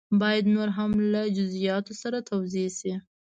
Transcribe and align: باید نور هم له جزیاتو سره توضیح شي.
باید 0.21 0.45
نور 0.55 0.69
هم 0.77 0.91
له 1.11 1.21
جزیاتو 1.37 1.93
سره 2.01 2.17
توضیح 2.29 2.67
شي. 2.79 2.93